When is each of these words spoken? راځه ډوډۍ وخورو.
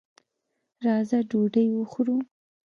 راځه 0.85 1.19
ډوډۍ 1.29 1.67
وخورو. 1.79 2.17